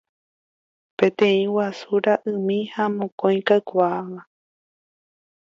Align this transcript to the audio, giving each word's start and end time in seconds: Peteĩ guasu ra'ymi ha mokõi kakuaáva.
Peteĩ 1.01 1.43
guasu 1.55 1.93
ra'ymi 2.07 2.57
ha 2.73 2.83
mokõi 2.97 3.39
kakuaáva. 3.47 4.21